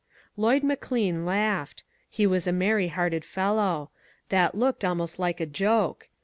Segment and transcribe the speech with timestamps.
[0.35, 1.83] Lloyd McLean laughed.
[2.09, 3.91] He was a merry hearted fellow.
[4.29, 6.09] That looked almost like a joke.